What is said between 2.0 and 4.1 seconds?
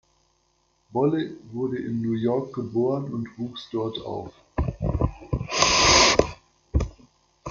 New York geboren und wuchs dort